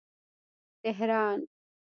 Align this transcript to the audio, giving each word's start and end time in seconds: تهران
تهران 0.83 1.47